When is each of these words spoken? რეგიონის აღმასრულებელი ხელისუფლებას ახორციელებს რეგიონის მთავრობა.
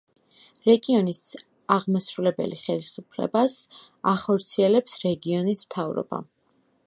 რეგიონის 0.67 1.19
აღმასრულებელი 1.75 2.57
ხელისუფლებას 2.63 3.59
ახორციელებს 4.15 4.99
რეგიონის 5.07 5.67
მთავრობა. 5.69 6.23